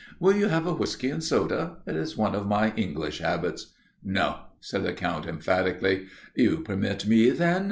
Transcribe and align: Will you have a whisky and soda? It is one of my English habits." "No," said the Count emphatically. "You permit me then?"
Will 0.19 0.35
you 0.35 0.47
have 0.47 0.65
a 0.65 0.73
whisky 0.73 1.11
and 1.11 1.23
soda? 1.23 1.73
It 1.85 1.95
is 1.95 2.17
one 2.17 2.33
of 2.33 2.47
my 2.47 2.73
English 2.73 3.19
habits." 3.19 3.73
"No," 4.03 4.39
said 4.59 4.81
the 4.81 4.93
Count 4.93 5.27
emphatically. 5.27 6.07
"You 6.35 6.61
permit 6.61 7.05
me 7.05 7.29
then?" 7.29 7.59